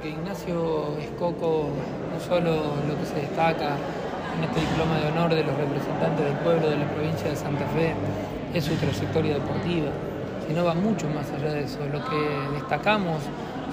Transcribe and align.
porque 0.00 0.16
Ignacio 0.16 0.96
Escoco 0.98 1.68
no 2.10 2.20
solo 2.20 2.52
lo 2.88 2.98
que 2.98 3.04
se 3.04 3.16
destaca 3.16 3.76
en 4.34 4.44
este 4.44 4.60
diploma 4.60 4.98
de 4.98 5.08
honor 5.08 5.34
de 5.34 5.44
los 5.44 5.54
representantes 5.54 6.24
del 6.24 6.36
pueblo 6.36 6.70
de 6.70 6.78
la 6.78 6.86
provincia 6.86 7.28
de 7.28 7.36
Santa 7.36 7.66
Fe 7.66 7.92
es 8.54 8.64
su 8.64 8.74
trayectoria 8.76 9.34
deportiva, 9.34 9.90
sino 10.48 10.64
va 10.64 10.72
mucho 10.72 11.06
más 11.08 11.30
allá 11.32 11.52
de 11.52 11.64
eso. 11.64 11.80
Lo 11.92 12.02
que 12.08 12.54
destacamos 12.54 13.18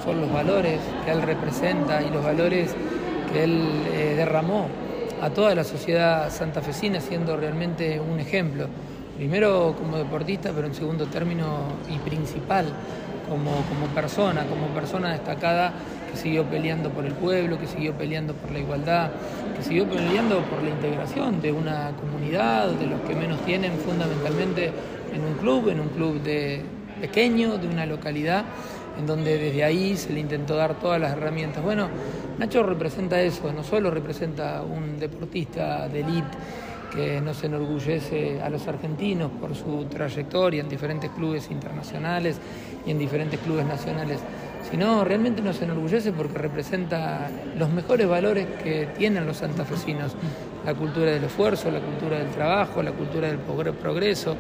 son 0.04 0.20
los 0.20 0.34
valores 0.34 0.82
que 1.06 1.12
él 1.12 1.22
representa 1.22 2.02
y 2.02 2.10
los 2.10 2.22
valores 2.22 2.76
que 3.32 3.46
él 3.46 3.62
eh, 3.94 4.16
derramó 4.18 4.68
a 5.22 5.30
toda 5.30 5.56
la 5.56 5.64
sociedad 5.64 6.30
santafesina 6.30 7.00
siendo 7.00 7.38
realmente 7.38 8.02
un 8.02 8.20
ejemplo. 8.20 8.68
Primero 9.16 9.76
como 9.78 9.98
deportista, 9.98 10.52
pero 10.54 10.68
en 10.68 10.76
segundo 10.76 11.06
término 11.06 11.46
y 11.90 11.98
principal 12.00 12.66
como, 13.30 13.52
como 13.52 13.88
persona, 13.96 14.46
como 14.46 14.68
persona 14.68 15.12
destacada 15.14 15.72
que 16.12 16.18
siguió 16.18 16.44
peleando 16.46 16.90
por 16.90 17.06
el 17.06 17.14
pueblo, 17.14 17.60
que 17.60 17.68
siguió 17.68 17.94
peleando 17.94 18.34
por 18.34 18.52
la 18.52 18.60
igualdad, 18.60 19.12
que 19.56 19.64
siguió 19.64 19.86
peleando 19.86 20.42
por 20.44 20.64
la 20.64 20.70
integración 20.70 21.42
de 21.42 21.52
una 21.52 21.92
comunidad, 22.00 22.70
de 22.70 22.88
los 22.88 23.02
que 23.02 23.16
menos 23.16 23.40
tienen 23.46 23.74
fundamentalmente 23.78 24.72
en 25.14 25.24
un 25.24 25.34
club, 25.36 25.70
en 25.70 25.80
un 25.80 25.90
club 25.90 26.22
de 26.22 26.62
pequeño, 27.02 27.58
de 27.58 27.68
una 27.68 27.86
localidad 27.86 28.46
en 28.98 29.06
donde 29.06 29.38
desde 29.38 29.64
ahí 29.64 29.96
se 29.96 30.12
le 30.12 30.20
intentó 30.20 30.56
dar 30.56 30.80
todas 30.80 31.00
las 31.00 31.12
herramientas. 31.12 31.64
Bueno, 31.64 31.88
Nacho 32.38 32.64
representa 32.64 33.22
eso, 33.22 33.52
no 33.54 33.64
solo 33.64 33.92
representa 33.92 34.62
un 34.64 35.00
deportista 35.00 35.88
de 35.88 36.02
élite 36.02 36.38
que 36.94 37.22
nos 37.22 37.44
enorgullece 37.44 38.42
a 38.42 38.50
los 38.50 38.68
argentinos 38.68 39.30
por 39.40 39.56
su 39.56 39.86
trayectoria 39.86 40.62
en 40.62 40.70
diferentes 40.70 41.10
clubes 41.12 41.52
internacionales 41.52 42.40
y 42.86 42.92
en 42.92 42.98
diferentes 42.98 43.40
clubes 43.40 43.66
nacionales, 43.66 44.20
sino 44.70 45.04
realmente 45.04 45.42
nos 45.42 45.62
enorgullece 45.62 46.12
porque 46.12 46.38
representa 46.38 47.30
los 47.58 47.70
mejores 47.70 48.08
valores 48.08 48.48
que 48.64 48.90
tienen 48.98 49.26
los 49.26 49.38
santafesinos, 49.38 50.14
la 50.66 50.74
cultura 50.74 51.12
del 51.12 51.24
esfuerzo, 51.24 51.72
la 51.72 51.80
cultura 51.80 52.20
del 52.20 52.30
trabajo, 52.30 52.84
la 52.84 52.92
cultura 52.92 53.28
del 53.28 53.38
progreso, 53.38 54.36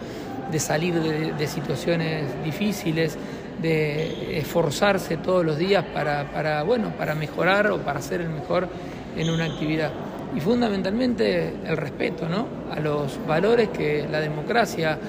de 0.51 0.59
salir 0.59 0.93
de, 0.93 1.47
situaciones 1.47 2.25
difíciles, 2.43 3.17
de 3.61 4.37
esforzarse 4.37 5.17
todos 5.17 5.45
los 5.45 5.57
días 5.57 5.83
para, 5.93 6.63
bueno, 6.63 6.91
para 6.97 7.15
mejorar 7.15 7.71
o 7.71 7.79
para 7.79 8.01
ser 8.01 8.21
el 8.21 8.29
mejor 8.29 8.67
en 9.15 9.29
una 9.29 9.45
actividad. 9.45 9.91
Y 10.35 10.39
fundamentalmente 10.39 11.53
el 11.65 11.77
respeto 11.77 12.27
¿no? 12.27 12.47
a 12.71 12.79
los 12.79 13.19
valores 13.25 13.69
que 13.69 14.07
la 14.09 14.19
democracia 14.19 14.99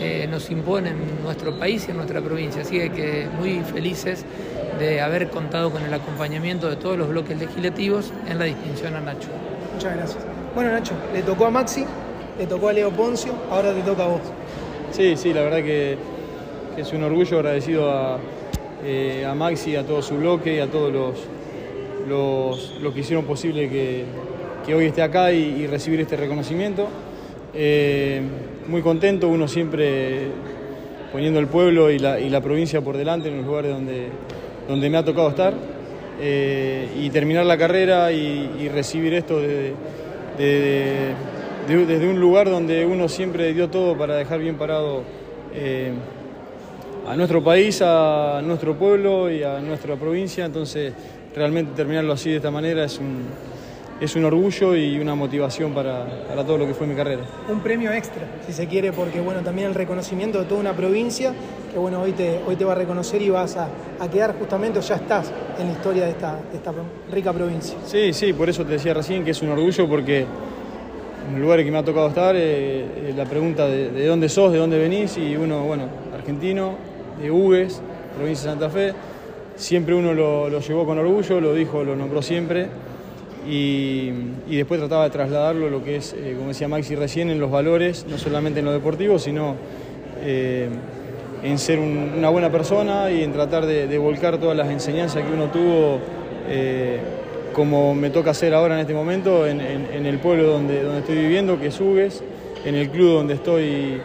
eh, 0.00 0.26
nos 0.30 0.50
impone 0.50 0.90
en 0.90 1.22
nuestro 1.22 1.58
país 1.58 1.86
y 1.86 1.90
en 1.90 1.98
nuestra 1.98 2.20
provincia. 2.20 2.62
Así 2.62 2.78
que 2.90 3.28
muy 3.38 3.60
felices 3.60 4.24
de 4.78 5.00
haber 5.00 5.28
contado 5.28 5.70
con 5.70 5.82
el 5.82 5.92
acompañamiento 5.94 6.68
de 6.68 6.76
todos 6.76 6.98
los 6.98 7.08
bloques 7.08 7.38
legislativos 7.38 8.12
en 8.28 8.38
la 8.38 8.46
distinción 8.46 8.96
a 8.96 9.00
Nacho. 9.00 9.28
Muchas 9.74 9.96
gracias. 9.96 10.24
Bueno, 10.54 10.72
Nacho, 10.72 10.94
le 11.12 11.22
tocó 11.22 11.46
a 11.46 11.50
Maxi, 11.50 11.84
le 12.38 12.46
tocó 12.46 12.68
a 12.68 12.72
Leo 12.72 12.90
Poncio, 12.90 13.32
ahora 13.50 13.72
te 13.72 13.82
toca 13.82 14.04
a 14.04 14.08
vos. 14.08 14.20
Sí, 14.90 15.16
sí, 15.16 15.32
la 15.32 15.42
verdad 15.42 15.58
que 15.58 15.96
es 16.76 16.92
un 16.92 17.02
orgullo 17.02 17.38
agradecido 17.38 17.90
a, 17.90 18.18
eh, 18.84 19.24
a 19.24 19.34
Maxi, 19.34 19.76
a 19.76 19.86
todo 19.86 20.02
su 20.02 20.16
bloque 20.16 20.56
y 20.56 20.58
a 20.58 20.70
todos 20.70 20.92
los, 20.92 22.68
los, 22.80 22.94
que 22.94 23.00
hicieron 23.00 23.24
posible 23.24 23.68
que, 23.70 24.04
hoy 24.70 24.86
esté 24.86 25.02
acá 25.02 25.32
y, 25.32 25.66
recibir 25.66 26.00
este 26.00 26.16
reconocimiento. 26.16 26.88
Eh, 27.54 28.22
muy 28.68 28.80
contento, 28.80 29.28
uno 29.28 29.48
siempre 29.48 30.28
poniendo 31.10 31.40
el 31.40 31.48
pueblo 31.48 31.90
y 31.90 31.98
la, 31.98 32.40
provincia 32.40 32.80
por 32.80 32.96
delante 32.96 33.28
en 33.28 33.38
los 33.38 33.46
lugares 33.46 33.72
donde, 33.72 34.06
donde 34.68 34.88
me 34.90 34.98
ha 34.98 35.04
tocado 35.04 35.28
estar. 35.30 35.54
Eh, 36.20 36.88
y 37.00 37.10
terminar 37.10 37.44
la 37.44 37.58
carrera 37.58 38.12
y, 38.12 38.68
recibir 38.68 39.14
esto 39.14 39.40
desde 40.38 41.16
un 42.08 42.20
lugar 42.20 42.48
donde 42.48 42.86
uno 42.86 43.08
siempre 43.08 43.52
dio 43.52 43.68
todo 43.68 43.96
para 43.98 44.14
dejar 44.14 44.38
bien 44.38 44.56
parado 44.56 45.02
a 47.06 47.16
nuestro 47.16 47.42
país, 47.42 47.82
a 47.82 48.40
nuestro 48.44 48.74
pueblo 48.74 49.30
y 49.30 49.42
a 49.42 49.58
nuestra 49.60 49.96
provincia. 49.96 50.44
Entonces, 50.44 50.94
realmente 51.34 51.72
terminarlo 51.74 52.12
así 52.12 52.30
de 52.30 52.36
esta 52.36 52.50
manera 52.50 52.84
es 52.84 52.98
un, 52.98 53.24
es 54.02 54.16
un 54.16 54.24
orgullo 54.24 54.74
y 54.74 54.98
una 54.98 55.14
motivación 55.14 55.72
para, 55.72 56.04
todo 56.44 56.58
lo 56.58 56.66
que 56.66 56.74
fue 56.74 56.86
mi 56.86 56.94
carrera. 56.94 57.22
Un 57.48 57.60
premio 57.60 57.92
extra, 57.92 58.22
si 58.44 58.52
se 58.52 58.66
quiere, 58.66 58.92
porque 58.92 59.20
bueno, 59.20 59.40
también 59.42 59.68
el 59.68 59.74
reconocimiento 59.74 60.40
de 60.40 60.46
toda 60.46 60.60
una 60.60 60.72
provincia, 60.72 61.32
que 61.72 61.78
bueno, 61.78 62.02
hoy 62.02 62.12
te, 62.12 62.40
hoy 62.46 62.56
te 62.56 62.64
va 62.64 62.72
a 62.72 62.74
reconocer 62.74 63.22
y 63.22 63.30
vas 63.30 63.56
a, 63.56 63.68
quedar 64.10 64.36
justamente, 64.36 64.80
o 64.80 64.82
ya 64.82 64.96
estás 64.96 65.32
en 65.58 65.68
la 65.68 65.72
historia 65.72 66.04
de 66.04 66.10
esta, 66.10 66.40
esta 66.52 66.72
rica 67.12 67.32
provincia. 67.32 67.78
Sí, 67.86 68.12
sí, 68.12 68.32
por 68.32 68.50
eso 68.50 68.64
te 68.64 68.72
decía 68.72 68.92
recién 68.92 69.24
que 69.24 69.30
es 69.30 69.40
un 69.40 69.50
orgullo 69.50 69.88
porque 69.88 70.20
en 70.20 71.32
los 71.34 71.40
lugares 71.40 71.64
que 71.64 71.70
me 71.70 71.78
ha 71.78 71.84
tocado 71.84 72.08
estar, 72.08 72.34
eh, 72.34 72.40
eh, 72.40 73.14
la 73.16 73.24
pregunta 73.24 73.68
de, 73.68 73.92
de, 73.92 74.06
dónde 74.06 74.28
sos, 74.28 74.50
de 74.50 74.58
dónde 74.58 74.78
venís, 74.78 75.16
y 75.16 75.36
uno, 75.36 75.62
bueno, 75.62 75.84
argentino, 76.12 76.74
de 77.20 77.30
Hugues, 77.30 77.80
provincia 78.16 78.46
de 78.46 78.58
Santa 78.58 78.70
Fe. 78.70 78.92
Siempre 79.54 79.94
uno 79.94 80.14
lo, 80.14 80.58
llevó 80.58 80.86
con 80.86 80.98
orgullo, 80.98 81.40
lo 81.40 81.54
dijo, 81.54 81.84
lo 81.84 81.94
nombró 81.94 82.22
siempre. 82.22 82.68
Y, 83.48 84.12
después 84.48 84.78
trataba 84.78 85.04
de 85.04 85.10
trasladarlo 85.10 85.68
lo 85.70 85.82
que 85.82 85.96
es, 85.96 86.12
eh, 86.12 86.34
como 86.36 86.48
decía 86.48 86.68
Maxi 86.68 86.94
recién, 86.94 87.30
en 87.30 87.40
los 87.40 87.50
valores, 87.50 88.06
no 88.08 88.18
solamente 88.18 88.60
en 88.60 88.66
lo 88.66 88.72
deportivo, 88.72 89.18
sino 89.18 89.56
eh, 90.22 90.68
en 91.42 91.58
ser 91.58 91.78
una 91.78 92.28
buena 92.28 92.50
persona 92.52 93.10
y 93.10 93.22
en 93.22 93.32
tratar 93.32 93.66
de, 93.66 93.98
volcar 93.98 94.38
todas 94.38 94.56
las 94.56 94.68
enseñanzas 94.68 95.24
que 95.24 95.32
uno 95.32 95.46
tuvo, 95.46 95.98
eh, 96.48 96.98
como 97.52 97.94
me 97.94 98.10
toca 98.10 98.30
hacer 98.30 98.54
ahora 98.54 98.74
en 98.74 98.80
este 98.80 98.94
momento, 98.94 99.46
en, 99.46 99.60
el 99.60 100.18
pueblo 100.18 100.46
donde, 100.46 100.82
donde 100.82 101.00
estoy 101.00 101.16
viviendo, 101.16 101.58
que 101.58 101.68
es 101.68 101.80
Hugues, 101.80 102.22
en 102.64 102.76
el 102.76 102.90
club 102.90 103.14
donde 103.14 103.34
estoy 103.34 104.00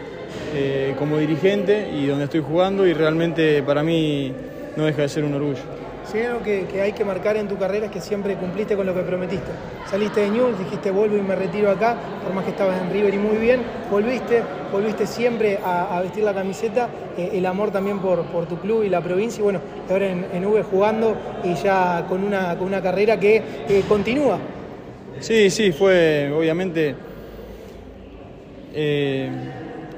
como 0.98 1.18
dirigente 1.18 1.88
y 1.94 2.06
donde 2.06 2.24
estoy 2.24 2.40
jugando 2.40 2.86
y 2.86 2.94
realmente 2.94 3.62
para 3.62 3.82
mí 3.82 4.32
no 4.76 4.84
deja 4.84 5.02
de 5.02 5.08
ser 5.08 5.24
un 5.24 5.34
orgullo. 5.34 5.77
Sí, 6.10 6.20
algo 6.20 6.42
que, 6.42 6.66
hay 6.80 6.92
que 6.92 7.04
marcar 7.04 7.36
en 7.36 7.48
tu 7.48 7.58
carrera 7.58 7.86
es 7.86 7.92
que 7.92 8.00
siempre 8.00 8.34
cumpliste 8.36 8.76
con 8.76 8.86
lo 8.86 8.94
que 8.94 9.02
prometiste. 9.02 9.50
Saliste 9.90 10.20
de 10.20 10.30
Newell's, 10.30 10.58
dijiste 10.58 10.90
vuelvo 10.90 11.18
y 11.18 11.20
me 11.20 11.36
retiro 11.36 11.70
acá, 11.70 11.98
por 12.24 12.32
más 12.32 12.44
que 12.44 12.50
estabas 12.50 12.80
en 12.80 12.90
River 12.90 13.12
y 13.12 13.18
muy 13.18 13.36
bien, 13.36 13.60
volviste, 13.90 14.42
volviste 14.72 15.06
siempre 15.06 15.58
a, 15.62 16.00
vestir 16.02 16.24
la 16.24 16.32
camiseta, 16.32 16.88
eh, 17.16 17.32
el 17.34 17.44
amor 17.44 17.70
también 17.70 17.98
por, 17.98 18.22
por, 18.26 18.46
tu 18.46 18.58
club 18.58 18.84
y 18.84 18.88
la 18.88 19.02
provincia, 19.02 19.40
y 19.40 19.42
bueno, 19.42 19.60
ahora 19.90 20.06
en, 20.06 20.26
en 20.32 20.46
V 20.46 20.62
jugando 20.62 21.14
y 21.44 21.54
ya 21.54 22.06
con 22.08 22.24
una, 22.24 22.56
con 22.56 22.68
una 22.68 22.80
carrera 22.80 23.20
que 23.20 23.42
eh, 23.68 23.82
continúa. 23.86 24.38
Sí, 25.20 25.50
sí, 25.50 25.72
fue 25.72 26.32
obviamente 26.32 26.94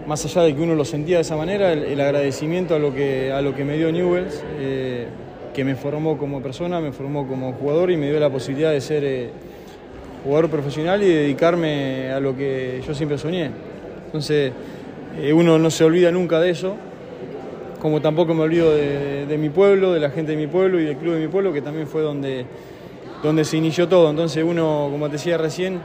más 0.07 0.25
allá 0.25 0.43
de 0.43 0.57
que 0.57 0.61
uno 0.61 0.75
lo 0.75 0.85
sentía 0.85 1.17
de 1.17 1.23
esa 1.23 1.37
manera, 1.37 1.73
el, 1.73 2.01
agradecimiento 2.01 2.75
a 2.75 2.81
lo, 2.81 2.93
que, 2.93 3.31
a 3.31 3.41
lo 3.43 3.55
que 3.55 3.65
me 3.65 3.77
dio 3.77 3.93
Newells, 3.93 4.43
eh, 4.59 5.07
que 5.55 5.65
me 5.65 5.75
formó 5.75 6.17
como 6.17 6.41
persona, 6.43 6.81
me 6.81 6.93
formó 6.93 7.27
como 7.27 7.53
jugador 7.55 7.91
y 7.91 7.97
me 7.97 8.09
dio 8.09 8.21
la 8.21 8.31
posibilidad 8.31 8.73
de 8.73 8.81
ser 8.81 9.05
eh, 9.05 9.31
jugador 10.23 10.51
profesional 10.51 11.03
y 11.03 11.09
dedicarme 11.09 12.11
a 12.13 12.21
lo 12.21 12.37
que 12.37 12.83
yo 12.87 12.95
siempre 12.95 13.19
soñé. 13.19 13.51
Entonces, 14.07 14.53
eh, 15.19 15.33
uno 15.33 15.59
no 15.59 15.71
se 15.71 15.85
olvida 15.85 16.13
nunca 16.13 16.41
de 16.41 16.51
eso, 16.51 16.77
como 17.81 18.01
tampoco 18.01 18.35
me 18.35 18.43
olvido 18.43 18.75
de, 18.75 19.37
mi 19.39 19.49
pueblo, 19.49 19.93
de 19.93 20.01
la 20.01 20.11
gente 20.11 20.33
de 20.33 20.37
mi 20.37 20.47
pueblo 20.47 20.81
y 20.81 20.85
del 20.85 20.97
club 20.97 21.15
de 21.15 21.21
mi 21.21 21.29
pueblo, 21.29 21.53
que 21.53 21.63
también 21.63 21.87
fue 21.87 22.03
donde, 22.03 22.45
donde 23.23 23.45
se 23.45 23.57
inició 23.57 23.89
todo. 23.89 24.11
Entonces, 24.11 24.45
uno, 24.45 24.89
como 24.91 25.07
te 25.07 25.13
decía 25.13 25.39
recién, 25.39 25.81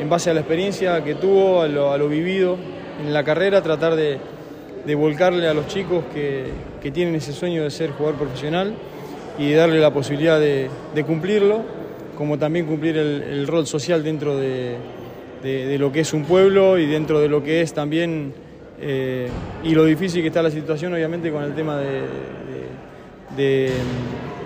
en 0.00 0.08
base 0.08 0.30
a 0.30 0.34
la 0.34 0.40
experiencia 0.40 1.04
que 1.04 1.14
tuvo, 1.14 1.62
a 1.62 1.68
lo, 1.68 1.92
a 1.92 1.98
lo 1.98 2.08
vivido, 2.08 2.56
en 3.04 3.12
la 3.12 3.22
carrera, 3.24 3.62
tratar 3.62 3.94
de, 3.94 4.18
volcarle 4.94 5.48
a 5.48 5.54
los 5.54 5.66
chicos 5.66 6.04
que, 6.12 6.68
tienen 6.92 7.14
ese 7.14 7.32
sueño 7.34 7.64
de 7.64 7.70
ser 7.70 7.90
jugador 7.90 8.18
profesional 8.18 8.74
y 9.38 9.52
darle 9.52 9.78
la 9.78 9.92
posibilidad 9.92 10.40
de, 10.40 10.70
cumplirlo, 11.06 11.60
como 12.16 12.38
también 12.38 12.66
cumplir 12.66 12.96
el, 12.96 13.46
rol 13.46 13.66
social 13.66 14.02
dentro 14.02 14.38
de, 14.38 14.78
lo 15.78 15.92
que 15.92 16.00
es 16.00 16.12
un 16.14 16.24
pueblo 16.24 16.78
y 16.78 16.86
dentro 16.86 17.20
de 17.20 17.28
lo 17.28 17.42
que 17.42 17.60
es 17.60 17.74
también, 17.74 18.32
eh, 18.80 19.28
y 19.62 19.74
lo 19.74 19.84
difícil 19.84 20.22
que 20.22 20.28
está 20.28 20.42
la 20.42 20.50
situación 20.50 20.94
obviamente 20.94 21.30
con 21.30 21.44
el 21.44 21.54
tema 21.54 21.78
de, 23.36 23.72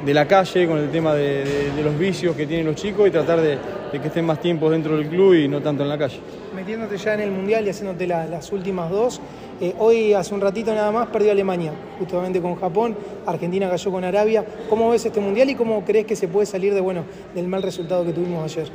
la 0.07 0.27
calle, 0.27 0.67
con 0.67 0.79
el 0.79 0.91
tema 0.91 1.15
de, 1.15 1.45
los 1.83 1.97
vicios 1.99 2.35
que 2.35 2.47
tienen 2.47 2.67
los 2.67 2.77
chicos 2.77 3.07
y 3.07 3.11
tratar 3.11 3.41
de, 3.41 3.57
que 4.01 4.09
estén 4.09 4.25
más 4.25 4.41
tiempo 4.41 4.71
dentro 4.71 4.97
del 4.97 5.09
club 5.09 5.35
y 5.35 5.49
no 5.49 5.61
tanto 5.61 5.83
en 5.83 5.89
la 5.89 5.99
calle 5.99 6.21
metiéndote 6.53 6.97
ya 6.97 7.15
en 7.15 7.21
el 7.21 7.31
Mundial 7.31 7.67
y 7.67 7.71
haciéndote 7.71 8.07
las 8.07 8.53
últimas 8.53 8.91
dos. 8.91 9.21
Eh, 9.61 9.75
hoy, 9.79 10.13
hace 10.13 10.35
un 10.35 10.41
ratito 10.41 10.75
nada 10.75 10.91
más, 10.91 11.09
perdió 11.09 11.33
Alemania, 11.33 11.73
justamente 11.99 12.41
con 12.41 12.57
Japón, 12.57 12.97
Argentina 13.27 13.69
cayó 13.69 13.91
con 13.91 14.05
Arabia. 14.05 14.45
¿Cómo 14.69 14.91
ves 14.91 15.05
este 15.05 15.21
Mundial 15.21 15.51
y 15.51 15.55
cómo 15.55 15.85
crees 15.85 16.07
que 16.07 16.17
se 16.17 16.29
puede 16.29 16.47
salir 16.47 16.75
de, 16.75 16.81
bueno, 16.81 17.05
del 17.35 17.49
mal 17.49 17.63
resultado 17.63 18.05
que 18.05 18.13
tuvimos 18.13 18.45
ayer? 18.45 18.69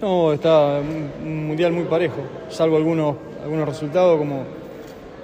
No, 0.00 0.32
está 0.32 0.80
un 0.80 1.46
Mundial 1.46 1.72
muy 1.72 1.84
parejo, 1.84 2.20
salvo 2.48 2.76
algunos, 2.76 3.16
algunos 3.42 3.68
resultados 3.68 4.18
como, 4.18 4.44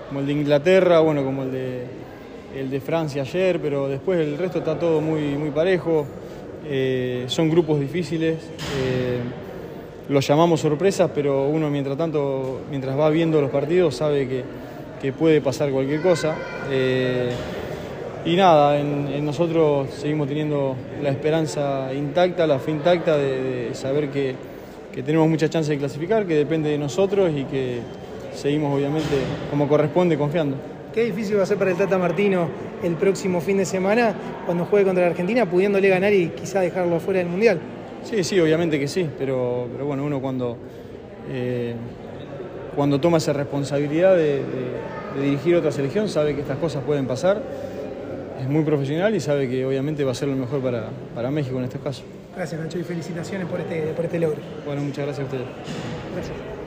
como 0.08 0.20
el 0.20 0.26
de 0.26 0.32
Inglaterra, 0.32 1.00
bueno, 1.00 1.25
como 1.25 1.43
el 1.43 1.53
de, 1.53 1.87
el 2.56 2.70
de 2.70 2.81
Francia 2.81 3.23
ayer, 3.23 3.61
pero 3.61 3.88
después 3.88 4.20
el 4.20 4.38
resto 4.38 4.58
está 4.58 4.79
todo 4.79 5.00
muy, 5.00 5.37
muy 5.37 5.50
parejo. 5.50 6.06
Eh, 6.72 7.25
son 7.26 7.50
grupos 7.50 7.81
difíciles, 7.81 8.37
eh, 8.81 9.19
los 10.08 10.25
llamamos 10.25 10.61
sorpresas, 10.61 11.11
pero 11.12 11.49
uno 11.49 11.69
mientras 11.69 11.99
tanto, 11.99 12.61
mientras 12.70 12.96
va 12.96 13.11
viendo 13.11 13.40
los 13.40 13.50
partidos, 13.50 13.96
sabe 13.96 14.28
que, 14.28 14.44
que 15.02 15.12
puede 15.12 15.40
pasar 15.40 15.72
cualquier 15.72 16.00
cosa. 16.00 16.37
Eh, 16.70 17.31
y 18.25 18.37
nada, 18.37 18.78
en, 18.78 19.25
nosotros 19.25 19.90
seguimos 19.90 20.28
teniendo 20.28 20.76
la 21.02 21.08
esperanza 21.11 21.93
intacta, 21.93 22.46
la 22.46 22.61
fe 22.61 22.70
intacta 22.70 23.19
de, 23.19 23.70
saber 23.72 24.11
que, 24.11 24.37
que 24.93 25.02
tenemos 25.02 25.28
muchas 25.28 25.50
chances 25.50 25.70
de 25.70 25.78
clasificar, 25.78 26.25
que 26.25 26.37
depende 26.37 26.70
de 26.70 26.78
nosotros 26.78 27.32
y 27.37 27.44
que 27.46 27.81
seguimos 28.32 28.76
obviamente 28.76 29.17
como 29.50 29.67
corresponde 29.67 30.17
confiando. 30.17 30.56
Qué 30.93 31.05
difícil 31.05 31.39
va 31.39 31.45
a 31.45 31.47
ser 31.47 31.57
para 31.57 31.71
el 31.71 31.77
Tata 31.77 31.99
Martino 31.99 32.49
el 32.83 32.95
próximo 32.95 33.41
fin 33.41 33.59
de 33.59 33.65
semana 33.65 34.15
cuando 34.45 34.65
juegue 34.65 34.87
contra 34.87 35.05
la 35.05 35.11
Argentina, 35.11 35.47
pudiéndole 35.47 35.89
ganar 35.89 36.13
y 36.13 36.29
quizá 36.31 36.61
dejarlo 36.61 36.99
fuera 36.99 37.21
del 37.21 37.29
Mundial. 37.29 37.61
Sí, 38.03 38.25
sí, 38.25 38.41
obviamente 38.41 38.79
que 38.79 38.89
sí, 38.89 39.09
pero, 39.19 39.69
pero 39.73 39.87
bueno, 39.87 40.05
uno 40.05 40.21
cuando, 40.21 40.57
eh, 41.31 41.75
cuando 42.75 43.01
toma 43.01 43.19
esa 43.19 43.33
responsabilidad 43.33 44.17
de, 44.17 44.43
dirigir 45.21 45.57
otra 45.57 45.73
selección 45.73 46.09
sabe 46.09 46.35
que 46.35 46.41
estas 46.41 46.59
cosas 46.59 46.83
pueden 46.85 47.07
pasar, 47.07 47.43
es 48.41 48.49
muy 48.49 48.63
profesional 48.65 49.15
y 49.15 49.21
sabe 49.21 49.49
que 49.49 49.67
obviamente 49.67 50.05
va 50.05 50.13
a 50.13 50.15
ser 50.15 50.29
lo 50.29 50.37
mejor 50.37 50.61
para, 50.61 50.89
para 51.15 51.31
México 51.31 51.59
en 51.59 51.65
este 51.65 51.79
caso. 51.79 52.03
Gracias 52.35 52.61
Nacho 52.61 52.79
y 52.79 52.85
felicitaciones 52.85 53.47
por 53.49 53.61
este, 53.61 53.93
por 53.93 54.05
este 54.05 54.19
logro. 54.19 54.39
Bueno, 54.65 54.83
muchas 54.83 55.05
gracias 55.05 55.21
a 55.21 55.25
ustedes. 55.25 55.47
Gracias. 56.15 56.60